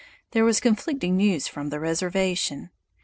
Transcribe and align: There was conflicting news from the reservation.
There 0.31 0.43
was 0.43 0.59
conflicting 0.59 1.15
news 1.15 1.47
from 1.47 1.69
the 1.69 1.79
reservation. 1.79 2.71